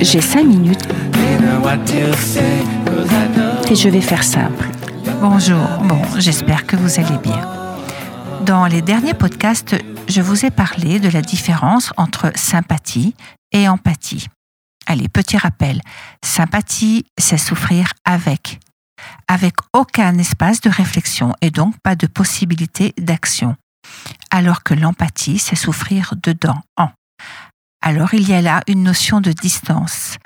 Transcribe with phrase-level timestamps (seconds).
[0.00, 0.86] J'ai cinq minutes
[3.70, 4.68] et je vais faire simple.
[5.20, 7.40] Bonjour, bon, j'espère que vous allez bien.
[8.44, 9.76] Dans les derniers podcasts,
[10.08, 13.14] je vous ai parlé de la différence entre sympathie
[13.52, 14.26] et empathie.
[14.86, 15.80] Allez, petit rappel.
[16.24, 18.60] Sympathie, c'est souffrir avec,
[19.26, 23.56] avec aucun espace de réflexion et donc pas de possibilité d'action.
[24.30, 26.90] Alors que l'empathie, c'est souffrir dedans, en.
[27.82, 30.16] Alors il y a là une notion de distance.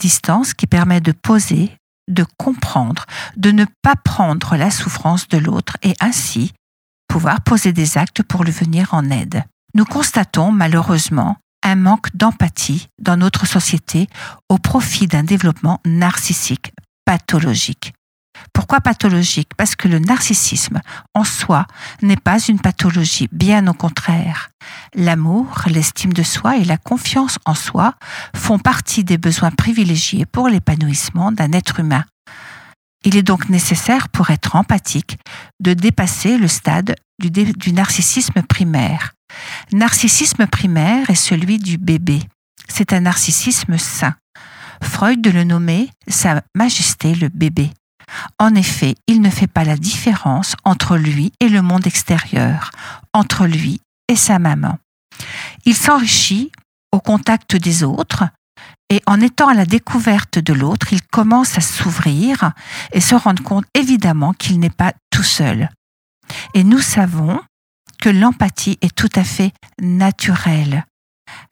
[0.00, 1.76] Distance qui permet de poser,
[2.08, 6.52] de comprendre, de ne pas prendre la souffrance de l'autre et ainsi
[7.08, 9.44] pouvoir poser des actes pour lui venir en aide.
[9.74, 14.08] Nous constatons malheureusement un manque d'empathie dans notre société
[14.48, 16.72] au profit d'un développement narcissique
[17.04, 17.92] pathologique.
[18.52, 19.50] Pourquoi pathologique?
[19.56, 20.80] Parce que le narcissisme
[21.14, 21.66] en soi
[22.02, 24.50] n'est pas une pathologie, bien au contraire.
[24.94, 27.94] L'amour, l'estime de soi et la confiance en soi
[28.34, 32.04] font partie des besoins privilégiés pour l'épanouissement d'un être humain.
[33.04, 35.18] Il est donc nécessaire pour être empathique
[35.58, 39.12] de dépasser le stade du, narcissisme primaire.
[39.72, 42.20] Narcissisme primaire est celui du bébé.
[42.68, 44.14] C'est un narcissisme sain.
[44.82, 47.70] Freud de le nommer Sa Majesté le bébé.
[48.38, 52.70] En effet, il ne fait pas la différence entre lui et le monde extérieur,
[53.12, 54.78] entre lui et sa maman.
[55.64, 56.50] Il s'enrichit
[56.92, 58.24] au contact des autres,
[58.88, 62.52] et en étant à la découverte de l'autre, il commence à s'ouvrir
[62.92, 65.68] et se rendre compte évidemment qu'il n'est pas tout seul.
[66.54, 67.40] Et nous savons
[68.00, 70.84] que l'empathie est tout à fait naturelle.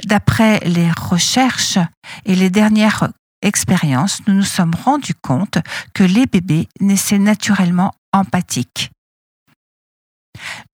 [0.05, 1.79] D'après les recherches
[2.25, 3.11] et les dernières
[3.43, 5.59] expériences, nous nous sommes rendus compte
[5.95, 8.91] que les bébés naissaient naturellement empathiques.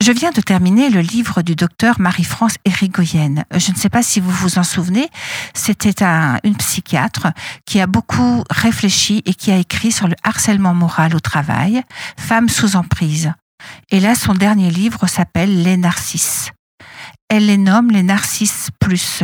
[0.02, 3.44] Je viens de terminer le livre du docteur Marie-France Érigoyenne.
[3.54, 5.08] Je ne sais pas si vous vous en souvenez,
[5.54, 6.04] c'était
[6.42, 7.28] une psychiatre
[7.64, 11.82] qui a beaucoup réfléchi et qui a écrit sur le harcèlement moral au travail,
[12.18, 13.32] Femmes sous emprise.
[13.90, 16.50] Et là, son dernier livre s'appelle Les narcisses.
[17.28, 19.22] Elle les nomme les narcisses plus.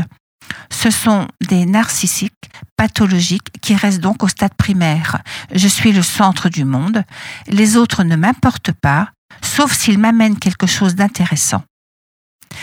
[0.73, 5.19] Ce sont des narcissiques pathologiques qui restent donc au stade primaire.
[5.53, 7.05] Je suis le centre du monde,
[7.47, 9.11] les autres ne m'importent pas,
[9.43, 11.63] sauf s'ils m'amènent quelque chose d'intéressant.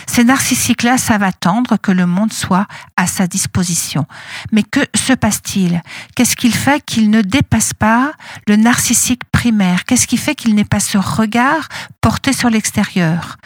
[0.06, 4.06] Ces narcissiques-là savent attendre que le monde soit à sa disposition.
[4.52, 5.82] Mais que se passe-t-il?
[6.14, 8.12] Qu'est-ce qu'il fait qu'il ne dépasse pas
[8.46, 9.84] le narcissique primaire?
[9.84, 11.68] Qu'est-ce qui fait qu'il n'ait pas ce regard
[12.00, 13.36] porté sur l'extérieur?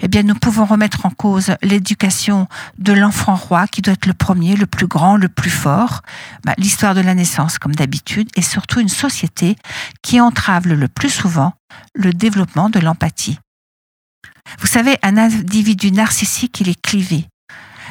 [0.00, 4.14] Eh bien, nous pouvons remettre en cause l'éducation de l'enfant roi, qui doit être le
[4.14, 6.02] premier, le plus grand, le plus fort,
[6.44, 9.56] bah, l'histoire de la naissance, comme d'habitude, et surtout une société
[10.02, 11.52] qui entrave le plus souvent
[11.94, 13.38] le développement de l'empathie.
[14.60, 17.26] Vous savez, un individu narcissique, il est clivé.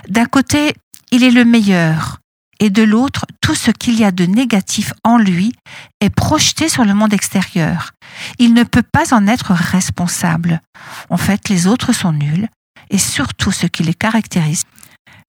[0.07, 0.73] D'un côté,
[1.11, 2.19] il est le meilleur,
[2.59, 5.53] et de l'autre, tout ce qu'il y a de négatif en lui
[5.99, 7.91] est projeté sur le monde extérieur.
[8.39, 10.61] Il ne peut pas en être responsable.
[11.09, 12.47] En fait, les autres sont nuls,
[12.89, 14.63] et surtout ce qui les caractérise,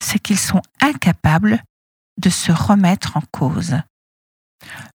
[0.01, 1.61] c'est qu'ils sont incapables
[2.23, 3.75] de se remettre en cause.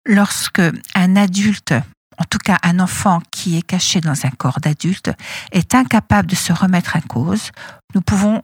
[0.05, 0.61] Lorsque
[0.95, 1.73] un adulte
[2.19, 5.09] en tout cas un enfant qui est caché dans un corps d'adulte,
[5.51, 7.51] est incapable de se remettre en cause,
[7.95, 8.43] nous pouvons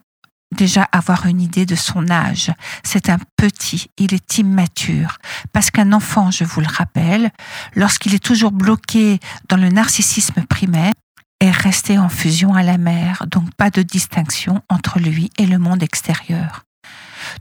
[0.56, 2.52] déjà avoir une idée de son âge.
[2.84, 5.18] C'est un petit, il est immature.
[5.54, 7.32] Parce qu'un enfant, je vous le rappelle,
[7.76, 10.94] lorsqu'il est toujours bloqué dans le narcissisme primaire,
[11.40, 15.60] est resté en fusion à la mère, donc pas de distinction entre lui et le
[15.60, 16.64] monde extérieur.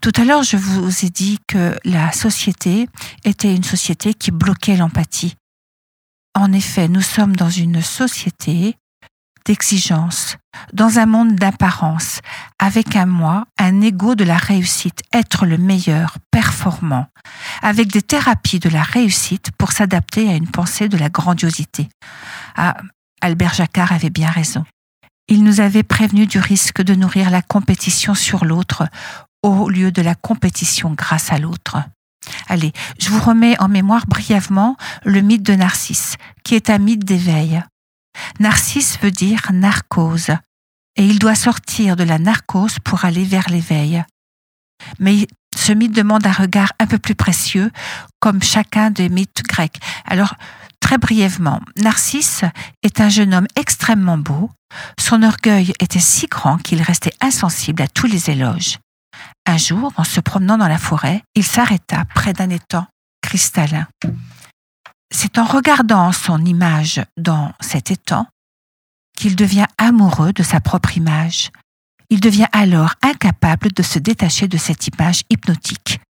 [0.01, 2.89] Tout à l'heure, je vous ai dit que la société
[3.25, 5.37] était une société qui bloquait l'empathie.
[6.35, 8.77] En effet, nous sommes dans une société
[9.45, 10.37] d'exigence,
[10.73, 12.21] dans un monde d'apparence,
[12.59, 17.07] avec un moi, un ego de la réussite, être le meilleur, performant,
[17.63, 21.89] avec des thérapies de la réussite pour s'adapter à une pensée de la grandiosité.
[22.57, 22.77] Ah,
[23.21, 24.65] Albert Jacquard avait bien raison.
[25.29, 28.85] Il nous avait prévenu du risque de nourrir la compétition sur l'autre
[29.43, 31.79] au lieu de la compétition grâce à l'autre.
[32.49, 37.05] Allez, je vous remets en mémoire brièvement le mythe de Narcisse, qui est un mythe
[37.05, 37.63] d'éveil.
[38.41, 40.31] Narcisse veut dire narcose,
[40.97, 44.05] et il doit sortir de la narcose pour aller vers l'éveil.
[44.99, 45.27] Mais
[45.57, 47.71] ce mythe demande un regard un peu plus précieux,
[48.21, 49.81] comme chacun des mythes grecs.
[50.05, 50.35] Alors,
[50.81, 52.45] très brièvement, Narcisse
[52.83, 54.51] est un jeune homme extrêmement beau.
[54.99, 58.79] Son orgueil était si grand qu'il restait insensible à tous les éloges.
[59.47, 62.87] Un jour, en se promenant dans la forêt, il s'arrêta près d'un étang
[63.23, 63.87] cristallin.
[65.13, 68.27] C'est en regardant son image dans cet étang
[69.17, 71.51] qu'il devient amoureux de sa propre image.
[72.11, 76.01] Il devient alors incapable de se détacher de cette image hypnotique.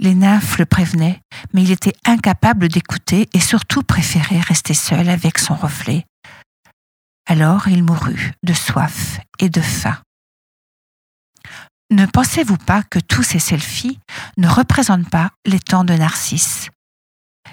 [0.00, 1.20] Les nymphes le prévenaient,
[1.52, 6.04] mais il était incapable d'écouter et surtout préférait rester seul avec son reflet.
[7.28, 9.98] Alors il mourut de soif et de faim.
[11.90, 13.98] Ne pensez-vous pas que tous ces selfies
[14.36, 16.68] ne représentent pas les temps de Narcisse?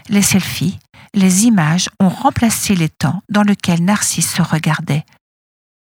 [0.09, 0.77] Les selfies,
[1.13, 5.03] les images ont remplacé les temps dans lesquels Narcisse se regardait.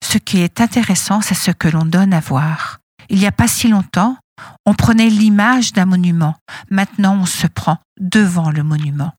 [0.03, 2.79] Ce qui est intéressant, c'est ce que l'on donne à voir.
[3.09, 4.17] Il n'y a pas si longtemps,
[4.65, 6.35] on prenait l'image d'un monument.
[6.69, 9.13] Maintenant, on se prend devant le monument.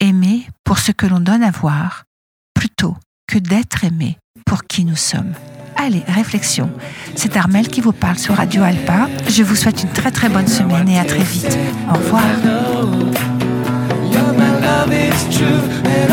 [0.00, 2.04] Aimer pour ce que l'on donne à voir,
[2.54, 2.96] plutôt
[3.28, 5.34] que d'être aimé pour qui nous sommes.
[5.76, 6.70] Allez, réflexion.
[7.16, 9.08] C'est Armel qui vous parle sur Radio Alpa.
[9.28, 11.58] Je vous souhaite une très très bonne semaine et à très vite.
[11.88, 13.31] Au revoir.
[14.72, 16.11] Love is true,